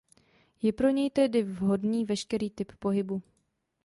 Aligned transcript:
Je 0.61 0.71
pro 0.73 0.89
něj 0.89 1.09
tedy 1.09 1.43
vhodný 1.43 2.05
veškerý 2.05 2.49
typ 2.49 2.71
pohybu. 2.79 3.21